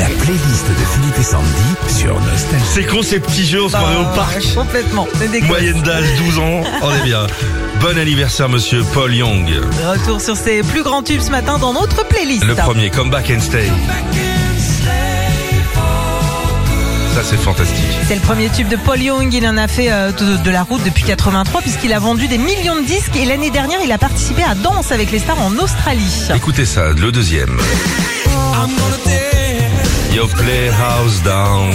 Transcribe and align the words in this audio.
La 0.00 0.06
playlist 0.06 0.66
de 0.66 0.84
Philippe 0.94 1.18
et 1.18 1.22
Sandy 1.22 1.94
sur 1.94 2.18
Nostalgie. 2.18 2.64
C'est 2.72 2.84
con 2.84 3.02
ces 3.02 3.20
petits 3.20 3.44
jeux, 3.44 3.64
on 3.64 3.68
se 3.68 3.76
croirait 3.76 3.96
au 3.96 4.16
parc. 4.16 4.54
Complètement. 4.54 5.06
C'est 5.18 5.42
Moyenne 5.42 5.82
d'âge 5.82 6.06
12 6.16 6.38
ans, 6.38 6.62
on 6.80 6.90
est 6.94 7.02
bien. 7.04 7.26
Bon 7.82 7.98
anniversaire 7.98 8.48
monsieur 8.48 8.82
Paul 8.94 9.14
Young. 9.14 9.46
Retour 9.86 10.22
sur 10.22 10.36
ses 10.36 10.62
plus 10.62 10.82
grands 10.82 11.02
tubes 11.02 11.20
ce 11.20 11.30
matin 11.30 11.58
dans 11.58 11.74
notre 11.74 12.06
playlist. 12.08 12.44
Le 12.44 12.54
premier, 12.54 12.88
Come 12.88 13.10
Back 13.10 13.30
and 13.30 13.40
Stay. 13.40 13.70
Ça 17.14 17.20
c'est 17.22 17.36
fantastique. 17.36 17.84
C'est 18.08 18.14
le 18.14 18.20
premier 18.22 18.48
tube 18.48 18.68
de 18.68 18.76
Paul 18.76 19.02
Young. 19.02 19.30
Il 19.34 19.46
en 19.46 19.58
a 19.58 19.68
fait 19.68 19.92
euh, 19.92 20.12
de, 20.12 20.42
de 20.42 20.50
la 20.50 20.62
route 20.62 20.82
depuis 20.82 21.04
83 21.04 21.60
puisqu'il 21.60 21.92
a 21.92 21.98
vendu 21.98 22.26
des 22.26 22.38
millions 22.38 22.76
de 22.76 22.86
disques 22.86 23.16
et 23.16 23.26
l'année 23.26 23.50
dernière 23.50 23.80
il 23.84 23.92
a 23.92 23.98
participé 23.98 24.44
à 24.44 24.54
Danse 24.54 24.92
avec 24.92 25.10
les 25.10 25.18
stars 25.18 25.42
en 25.42 25.52
Australie. 25.58 26.28
Écoutez 26.34 26.64
ça, 26.64 26.88
le 26.96 27.12
deuxième. 27.12 27.58
Playhouse 30.28 31.22
Down. 31.22 31.70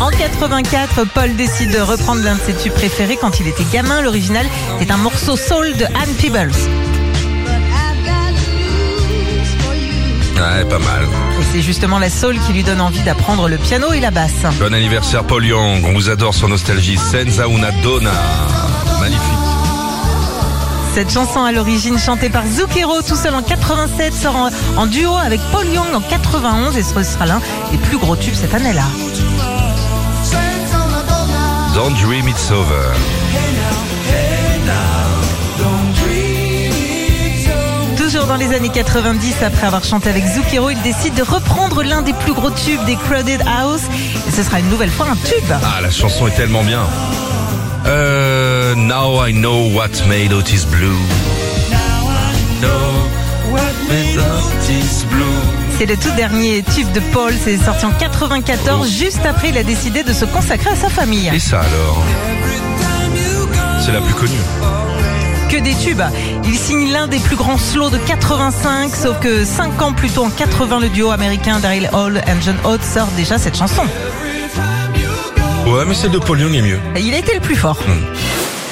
En 0.00 0.10
84, 0.10 1.04
Paul 1.14 1.34
décide 1.36 1.72
de 1.72 1.80
reprendre 1.80 2.22
l'un 2.22 2.34
de 2.34 2.40
ses 2.40 2.54
tubes 2.54 2.72
préférés 2.72 3.16
quand 3.16 3.40
il 3.40 3.48
était 3.48 3.64
gamin. 3.72 4.02
L'original 4.02 4.46
est 4.80 4.90
un 4.90 4.96
morceau 4.96 5.36
soul 5.36 5.76
de 5.76 5.84
Anne 5.84 6.14
Peebles. 6.20 6.52
Ouais, 10.36 10.64
pas 10.64 10.78
mal. 10.78 11.08
Et 11.40 11.44
c'est 11.52 11.62
justement 11.62 11.98
la 11.98 12.10
soul 12.10 12.38
qui 12.46 12.52
lui 12.52 12.62
donne 12.62 12.80
envie 12.80 13.02
d'apprendre 13.02 13.48
le 13.48 13.56
piano 13.56 13.92
et 13.92 14.00
la 14.00 14.10
basse. 14.10 14.42
Bon 14.58 14.72
anniversaire 14.72 15.24
Paul 15.24 15.44
Young, 15.44 15.84
on 15.84 15.92
vous 15.92 16.08
adore 16.10 16.34
sur 16.34 16.48
Nostalgie. 16.48 16.98
Senza 16.98 17.46
una 17.46 17.70
donna. 17.82 18.12
Magnifique. 19.00 19.39
Cette 20.94 21.12
chanson 21.12 21.44
à 21.44 21.52
l'origine 21.52 21.98
chantée 21.98 22.30
par 22.30 22.44
Zucchero 22.46 23.00
tout 23.02 23.14
seul 23.14 23.34
en 23.34 23.42
87 23.42 24.12
sort 24.12 24.36
en, 24.36 24.50
en 24.76 24.86
duo 24.86 25.14
avec 25.16 25.40
Paul 25.52 25.66
Young 25.66 25.94
en 25.94 26.00
91 26.00 26.76
et 26.76 26.82
ce 26.82 27.02
sera 27.02 27.26
l'un 27.26 27.40
des 27.70 27.78
plus 27.78 27.96
gros 27.96 28.16
tubes 28.16 28.34
cette 28.34 28.54
année-là. 28.54 28.82
Don't 31.74 31.94
Dream 31.94 32.28
It's 32.28 32.50
Over. 32.50 32.90
Toujours 37.96 38.26
dans 38.26 38.36
les 38.36 38.52
années 38.52 38.70
90, 38.70 39.36
après 39.44 39.66
avoir 39.68 39.84
chanté 39.84 40.10
avec 40.10 40.24
Zucchero, 40.26 40.70
il 40.70 40.82
décide 40.82 41.14
de 41.14 41.22
reprendre 41.22 41.84
l'un 41.84 42.02
des 42.02 42.12
plus 42.12 42.32
gros 42.32 42.50
tubes 42.50 42.84
des 42.84 42.96
Crowded 42.96 43.40
House 43.46 43.82
et 44.26 44.30
ce 44.32 44.42
sera 44.42 44.58
une 44.58 44.68
nouvelle 44.68 44.90
fois 44.90 45.06
un 45.06 45.14
tube. 45.16 45.52
Ah, 45.62 45.80
la 45.80 45.90
chanson 45.90 46.26
est 46.26 46.32
tellement 46.34 46.64
bien. 46.64 46.82
Euh, 47.86 48.29
now 49.10 49.18
I 49.18 49.32
know 49.32 49.68
what 49.74 49.90
made 50.08 50.32
Otis 50.32 50.66
blue. 50.66 50.96
C'est 55.78 55.86
le 55.86 55.96
tout 55.96 56.10
dernier 56.16 56.62
tube 56.62 56.90
de 56.92 57.00
Paul, 57.12 57.32
c'est 57.42 57.56
sorti 57.56 57.86
en 57.86 57.90
94, 57.90 58.88
juste 58.88 59.24
après 59.26 59.48
il 59.48 59.58
a 59.58 59.64
décidé 59.64 60.04
de 60.04 60.12
se 60.12 60.24
consacrer 60.26 60.70
à 60.70 60.76
sa 60.76 60.88
famille. 60.88 61.28
Et 61.34 61.40
ça 61.40 61.60
alors 61.60 62.04
C'est 63.84 63.92
la 63.92 64.00
plus 64.00 64.14
connue. 64.14 64.38
Que 65.48 65.56
des 65.56 65.74
tubes. 65.74 66.02
Il 66.44 66.56
signe 66.56 66.92
l'un 66.92 67.08
des 67.08 67.18
plus 67.18 67.36
grands 67.36 67.58
slows 67.58 67.90
de 67.90 67.98
85, 67.98 68.94
sauf 68.94 69.18
que 69.18 69.44
5 69.44 69.82
ans 69.82 69.92
plus 69.92 70.10
tôt, 70.10 70.24
en 70.24 70.30
80, 70.30 70.80
le 70.80 70.88
duo 70.88 71.10
américain 71.10 71.58
Daryl 71.58 71.90
Hall 71.92 72.18
et 72.18 72.42
John 72.44 72.56
Oates 72.64 72.84
sort 72.84 73.08
déjà 73.16 73.38
cette 73.38 73.56
chanson. 73.56 73.82
Ouais, 75.66 75.84
mais 75.86 75.94
celle 75.94 76.12
de 76.12 76.18
Paul 76.18 76.38
Young 76.38 76.54
est 76.54 76.62
mieux. 76.62 76.78
Il 76.96 77.12
a 77.14 77.18
été 77.18 77.34
le 77.34 77.40
plus 77.40 77.56
fort. 77.56 77.78